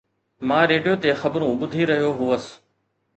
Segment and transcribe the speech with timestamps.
[0.49, 2.45] مان ريڊيو تي خبرون ٻڌي رهيو هوس